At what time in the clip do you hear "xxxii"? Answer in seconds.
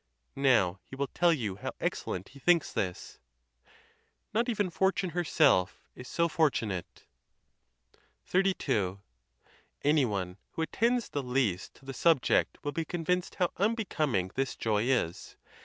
8.27-8.97